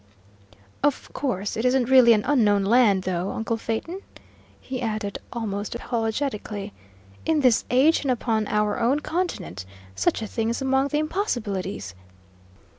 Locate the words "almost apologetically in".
5.31-7.41